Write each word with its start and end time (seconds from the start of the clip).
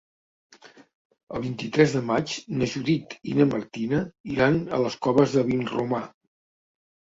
El 1.39 1.43
vint-i-tres 1.43 1.93
de 1.97 2.01
maig 2.07 2.33
na 2.57 2.71
Judit 2.73 3.15
i 3.33 3.37
na 3.43 3.49
Martina 3.53 4.03
iran 4.39 4.61
a 4.61 4.83
les 4.89 5.01
Coves 5.07 5.41
de 5.41 5.49
Vinromà. 5.55 6.05